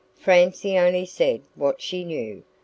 [0.17, 2.41] Francie only said what she knew.